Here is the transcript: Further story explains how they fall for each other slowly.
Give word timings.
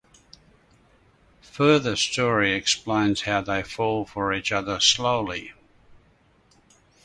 Further 1.43 1.95
story 1.95 2.53
explains 2.55 3.21
how 3.21 3.41
they 3.41 3.61
fall 3.61 4.03
for 4.03 4.33
each 4.33 4.51
other 4.51 4.79
slowly. 4.79 5.53